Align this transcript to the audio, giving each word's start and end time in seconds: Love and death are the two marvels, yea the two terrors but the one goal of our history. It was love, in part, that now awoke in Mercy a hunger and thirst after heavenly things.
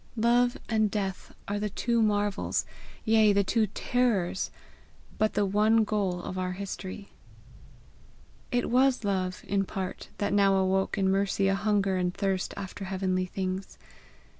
Love 0.17 0.57
and 0.67 0.89
death 0.89 1.31
are 1.47 1.59
the 1.59 1.69
two 1.69 2.01
marvels, 2.01 2.65
yea 3.05 3.31
the 3.31 3.43
two 3.43 3.67
terrors 3.67 4.49
but 5.19 5.35
the 5.35 5.45
one 5.45 5.83
goal 5.83 6.23
of 6.23 6.39
our 6.39 6.53
history. 6.53 7.09
It 8.51 8.71
was 8.71 9.03
love, 9.03 9.43
in 9.47 9.63
part, 9.63 10.09
that 10.17 10.33
now 10.33 10.55
awoke 10.55 10.97
in 10.97 11.11
Mercy 11.11 11.47
a 11.47 11.53
hunger 11.53 11.97
and 11.97 12.11
thirst 12.15 12.55
after 12.57 12.85
heavenly 12.85 13.27
things. 13.27 13.77